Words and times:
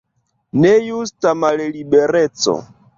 Nejusta 0.61 1.29
mallibereco. 1.41 2.55